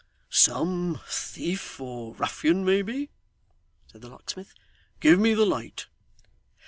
[0.31, 3.11] 'Some thief or ruffian maybe,'
[3.85, 4.55] said the locksmith.
[4.99, 5.85] 'Give me the light.